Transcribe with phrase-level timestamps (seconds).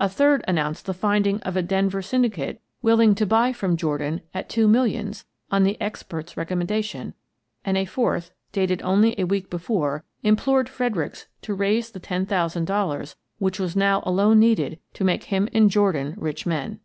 [0.00, 4.48] A third announced the finding of a Denver syndicate willing to buy from Jordan at
[4.48, 7.12] two millions on the expert's recommen dation,
[7.62, 12.64] and a fourth, dated only a week before, implored Fredericks to raise the ten thousand
[12.64, 16.80] dol lars which was now alone needed to make him and Jordan rich men.